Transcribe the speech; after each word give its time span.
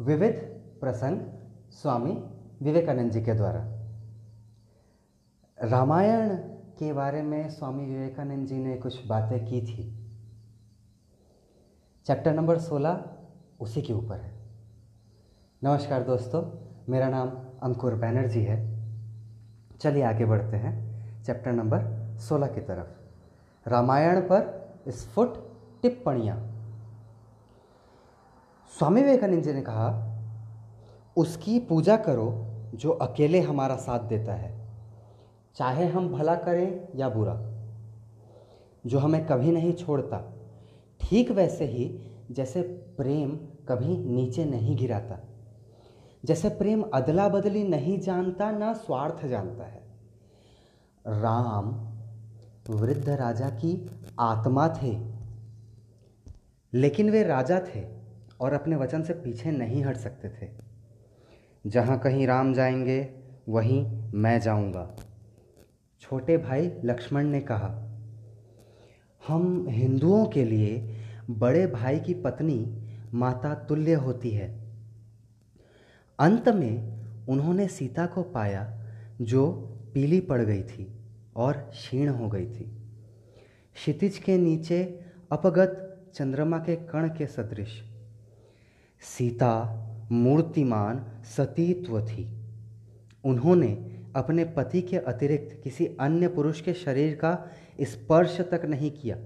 विविध 0.00 0.32
प्रसंग 0.80 1.20
स्वामी 1.70 2.12
विवेकानंद 2.62 3.10
जी 3.10 3.20
के 3.22 3.34
द्वारा। 3.34 3.60
रामायण 5.58 6.36
के 6.78 6.92
बारे 6.92 7.22
में 7.22 7.48
स्वामी 7.50 7.84
विवेकानंद 7.86 8.46
जी 8.46 8.58
ने 8.58 8.76
कुछ 8.76 9.06
बातें 9.06 9.44
की 9.46 9.60
थी। 9.62 9.84
चैप्टर 12.06 12.34
नंबर 12.34 12.58
सोलह 12.58 13.04
उसी 13.60 13.82
के 13.82 13.92
ऊपर 13.92 14.16
है। 14.16 14.32
नमस्कार 15.64 16.02
दोस्तों, 16.02 16.42
मेरा 16.88 17.08
नाम 17.08 17.30
अंकुर 17.62 17.94
बैनर्जी 17.94 18.42
है। 18.42 18.58
चलिए 19.80 20.02
आगे 20.02 20.24
बढ़ते 20.24 20.56
हैं 20.56 21.22
चैप्टर 21.24 21.52
नंबर 21.52 22.18
सोलह 22.18 22.46
की 22.46 22.60
तरफ़। 22.60 23.68
रामायण 23.68 24.20
पर 24.20 24.74
स्फुट 24.88 25.34
टिप्पणियाँ 25.82 26.51
स्वामी 28.78 29.02
विवेकानंद 29.02 29.42
जी 29.42 29.52
ने 29.52 29.60
कहा, 29.60 29.88
उसकी 31.16 31.58
पूजा 31.58 31.96
करो 31.96 32.24
जो 32.74 32.90
अकेले 32.90 33.40
हमारा 33.40 33.76
साथ 33.76 34.00
देता 34.00 34.34
है, 34.34 34.50
चाहे 35.56 35.86
हम 35.86 36.08
भला 36.08 36.34
करें 36.34 36.88
या 36.96 37.08
बुरा। 37.08 37.34
जो 38.86 38.98
हमें 38.98 39.26
कभी 39.26 39.52
नहीं 39.52 39.72
छोड़ता, 39.72 40.22
ठीक 41.00 41.30
वैसे 41.30 41.64
ही 41.64 41.90
जैसे 42.30 42.62
प्रेम 42.96 43.36
कभी 43.68 43.96
नीचे 44.06 44.44
नहीं 44.44 44.76
गिराता। 44.76 45.18
जैसे 46.24 46.48
प्रेम 46.48 46.82
अदला 46.94 47.28
बदली 47.28 47.64
नहीं 47.64 48.00
जानता, 48.00 48.50
ना 48.50 48.72
स्वार्थ 48.74 49.26
जानता 49.26 49.64
है। 49.64 49.80
राम, 51.20 51.70
वृद्ध 52.70 53.08
राजा 53.08 53.48
की 53.50 53.90
आत्मा 54.20 54.68
थे, 54.82 54.98
लेकिन 56.72 57.10
वे 57.10 57.22
राजा 57.22 57.60
थे। 57.74 58.01
और 58.42 58.52
अपने 58.52 58.76
वचन 58.76 59.02
से 59.02 59.12
पीछे 59.12 59.50
नहीं 59.50 59.84
हट 59.84 59.96
सकते 59.96 60.28
थे। 60.28 60.50
जहाँ 61.66 61.98
कहीं 61.98 62.26
राम 62.26 62.54
जाएँगे, 62.54 63.14
वहीं 63.48 64.10
मैं 64.14 64.40
जाऊँगा। 64.40 64.96
छोटे 66.00 66.36
भाई 66.36 66.72
लक्ष्मण 66.84 67.24
ने 67.24 67.40
कहा, 67.40 67.98
हम 69.28 69.66
हिंदुओं 69.68 70.26
के 70.26 70.44
लिए 70.44 70.96
बड़े 71.30 71.66
भाई 71.66 72.00
की 72.00 72.14
पत्नी 72.14 72.82
माता 73.14 73.54
तुल्य 73.54 73.92
होती 73.92 74.30
है। 74.30 74.74
अंत 76.18 76.48
में 76.48 77.02
उन्होंने 77.28 77.68
सीता 77.68 78.06
को 78.06 78.22
पाया, 78.22 78.82
जो 79.20 79.52
पीली 79.94 80.20
पड़ 80.20 80.42
गई 80.42 80.62
थी 80.62 80.92
और 81.36 81.52
क्षीण 81.52 82.08
हो 82.08 82.28
गई 82.28 82.46
थी। 82.46 82.64
क्षितिज 83.74 84.18
के 84.18 84.38
नीचे 84.38 85.00
अपगत 85.32 85.78
चंद्रमा 86.14 86.58
के 86.58 86.76
कण 86.76 87.08
के 87.08 87.26
सदृश 87.26 87.91
सीता 89.02 89.78
मूर्तिमान 90.12 91.22
सतीत्व 91.24 92.06
थी। 92.06 92.44
उन्होंने 93.24 93.88
अपने 94.16 94.44
पति 94.44 94.82
के 94.82 94.96
अतिरिक्त 94.96 95.64
किसी 95.64 95.86
अन्य 95.86 96.28
पुरुष 96.28 96.60
के 96.60 96.74
शरीर 96.74 97.14
का 97.14 97.50
स्पर्श 97.80 98.40
तक 98.40 98.64
नहीं 98.64 98.90
किया। 98.90 99.16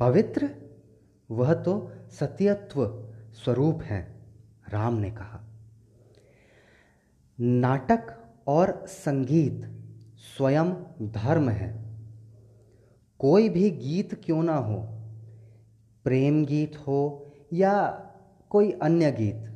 पवित्र? 0.00 0.50
वह 1.30 1.54
तो 1.54 1.92
सत्यत्व 2.10 3.08
स्वरूप 3.32 3.82
है, 3.82 4.14
राम 4.68 4.94
ने 4.94 5.10
कहा। 5.10 5.44
नाटक 7.40 8.24
और 8.46 8.84
संगीत 8.86 9.84
स्वयं 10.36 10.70
धर्म 11.02 11.48
है। 11.48 11.84
कोई 13.18 13.48
भी 13.48 13.70
गीत 13.70 14.14
क्यों 14.24 14.42
ना 14.42 14.56
हो? 14.56 14.88
प्रेम 16.04 16.46
गीत 16.46 16.76
हो 16.76 17.24
या 17.52 18.04
कोई 18.50 18.70
अन्य 18.72 19.12
गीत, 19.12 19.52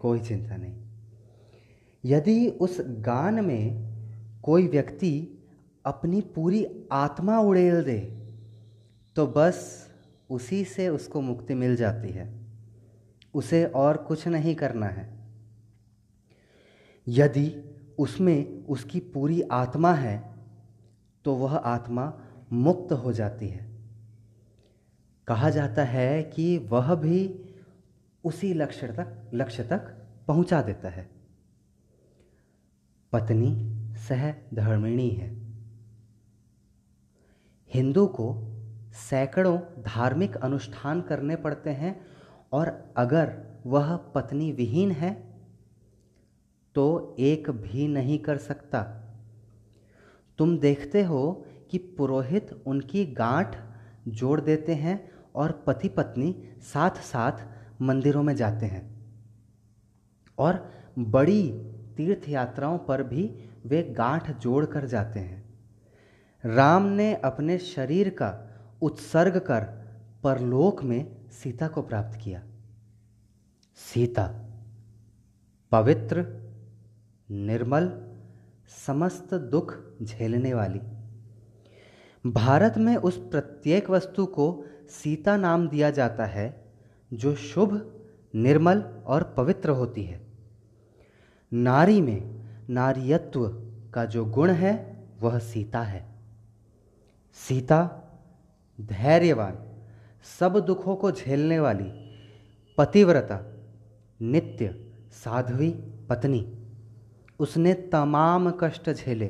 कोई 0.00 0.20
चिंता 0.20 0.56
नहीं। 0.56 0.82
यदि 2.04 2.48
उस 2.48 2.78
गान 2.80 3.44
में 3.44 3.92
कोई 4.42 4.68
व्यक्ति 4.68 5.42
अपनी 5.86 6.20
पूरी 6.20 6.88
आत्मा 6.92 7.38
उड़ेल 7.40 7.82
दे 7.84 8.00
तो 9.16 9.26
बस 9.26 9.88
उसी 10.30 10.64
से 10.64 10.88
उसको 10.88 11.20
मुक्ति 11.20 11.54
मिल 11.54 11.76
जाती 11.76 12.10
है। 12.10 12.40
उसे 13.34 13.64
और 13.64 13.96
कुछ 13.96 14.28
नहीं 14.28 14.54
करना 14.54 14.86
है। 14.86 15.08
यदि 17.08 17.76
उसमें 17.98 18.66
उसकी 18.66 19.00
पूरी 19.00 19.42
आत्मा 19.42 19.92
है 19.94 20.34
तो 21.24 21.34
वह 21.34 21.56
आत्मा 21.56 22.12
मुक्त 22.52 22.92
हो 22.92 23.12
जाती 23.12 23.48
है। 23.48 23.71
कहा 25.28 25.50
जाता 25.50 25.84
है 25.84 26.22
कि 26.22 26.58
वह 26.58 26.94
भी 26.94 27.44
उसी 28.24 28.52
लक्ष्य 28.54 28.86
तक 28.88 29.30
लक्ष्य 29.34 29.62
तक 29.62 29.90
पहुँचा 30.28 30.62
देता 30.62 30.88
है। 30.88 31.08
पत्नी 33.12 33.50
सह 33.98 34.30
धर्मिणी 34.54 35.08
है। 35.10 35.30
हिंदू 37.70 38.06
को 38.06 38.34
सैकड़ों 38.92 39.58
धार्मिक 39.82 40.36
अनुष्ठान 40.36 41.00
करने 41.00 41.36
पड़ते 41.36 41.70
हैं 41.70 41.94
और 42.52 42.94
अगर 42.96 43.32
वह 43.66 43.96
पत्नी 43.96 44.52
विहीन 44.52 44.90
है 44.90 45.12
तो 46.74 47.16
एक 47.18 47.50
भी 47.50 47.88
नहीं 47.88 48.18
कर 48.18 48.36
सकता। 48.36 48.82
तुम 50.38 50.58
देखते 50.58 51.02
हो 51.02 51.46
कि 51.70 51.78
पुरोहित 51.78 52.52
उनकी 52.66 53.04
गांठ 53.06 53.56
जोड़ 54.08 54.40
देते 54.40 54.74
हैं 54.74 55.10
और 55.34 55.64
पति 55.66 55.88
पत्नी 55.88 56.42
साथ 56.60 56.90
साथ 56.90 57.32
मंदिरों 57.82 58.22
में 58.22 58.36
जाते 58.36 58.66
हैं। 58.66 59.02
और 60.38 60.72
बड़ी 60.98 61.52
तीर्थ 61.96 62.28
यात्राओं 62.28 62.78
पर 62.78 63.02
भी 63.02 63.50
वे 63.66 63.82
गांठ 63.82 64.38
जोड़ 64.38 64.66
कर 64.66 64.86
जाते 64.86 65.20
हैं। 65.20 65.58
राम 66.44 66.82
ने 66.82 67.14
अपने 67.14 67.58
शरीर 67.58 68.08
का 68.10 68.48
उत्सर्ग 68.82 69.36
कर 69.36 69.62
परलोक 70.24 70.82
में 70.82 71.30
सीता 71.30 71.68
को 71.68 71.82
प्राप्त 71.82 72.20
किया। 72.24 72.42
सीता, 73.76 74.44
पवित्र, 75.70 76.26
निर्मल, 77.30 78.14
समस्त 78.86 79.34
दुख 79.34 79.78
झेलने 80.02 80.54
वाली। 80.54 80.80
भारत 82.26 82.74
में 82.78 82.96
उस 82.96 83.18
प्रत्येक 83.18 83.90
वस्तु 83.90 84.26
को 84.26 84.64
सीता 84.88 85.36
नाम 85.36 85.68
दिया 85.68 85.90
जाता 85.90 86.24
है, 86.24 86.72
जो 87.12 87.34
शुभ, 87.34 88.00
निर्मल 88.34 88.80
और 89.06 89.34
पवित्र 89.36 89.70
होती 89.70 90.02
है। 90.02 90.26
नारी 91.52 92.00
में 92.00 92.42
नारियत्व 92.70 93.48
का 93.94 94.04
जो 94.04 94.24
गुण 94.24 94.50
है, 94.50 95.04
वह 95.20 95.38
सीता 95.38 95.82
है। 95.82 96.08
सीता 97.32 97.98
धैर्यवान, 98.80 99.58
सब 100.40 100.58
दुखों 100.58 100.96
को 100.96 101.12
झेलने 101.12 101.60
वाली, 101.60 102.18
पतिव्रता, 102.78 103.40
नित्य, 104.22 104.92
साध्वी 105.12 105.70
पत्नी। 106.08 106.58
उसने 107.38 107.74
तमाम 107.74 108.50
कष्ट 108.50 108.90
झेले, 108.90 109.26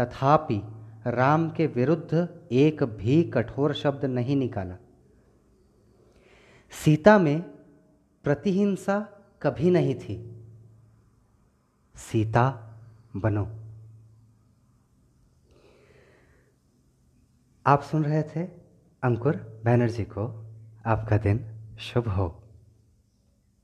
तथापि 0.00 0.62
राम 1.06 1.50
के 1.50 1.66
विरुद्ध 1.66 2.40
एक 2.52 2.82
भी 2.82 3.22
कठोर 3.22 3.74
शब्द 3.74 4.04
नहीं 4.04 4.36
निकाला। 4.36 4.76
सीता 6.84 7.18
में 7.18 7.42
प्रतिहिंसा 8.24 9.08
कभी 9.42 9.70
नहीं 9.70 9.94
थी। 9.94 10.46
सीता, 11.96 12.74
बनो। 13.16 13.52
आप 17.66 17.82
सुन 17.82 18.04
रहे 18.04 18.22
थे 18.22 18.44
अंकुर 19.02 19.60
बैनर्जी 19.64 20.04
को। 20.04 20.46
आपका 20.86 21.18
दिन 21.18 21.46
शुभ 21.78 22.08
हो। 22.08 22.45